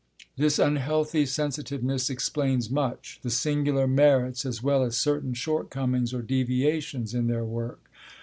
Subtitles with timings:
[0.35, 7.13] This unhealthy sensitiveness explains much, the singular merits as well as certain shortcomings or deviations,
[7.13, 7.87] in their work.